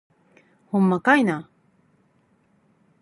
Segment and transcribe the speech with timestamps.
[0.71, 1.47] ほんまかいな